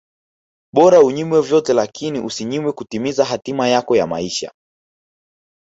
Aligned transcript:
Bora 0.73 0.99
ujinyime 1.01 1.41
vyote 1.41 1.73
lakini 1.73 2.19
usijinyime 2.19 2.71
kutimiza 2.71 3.25
hatima 3.25 3.67
yako 3.67 3.95
ya 3.95 4.07
maisha 4.07 4.51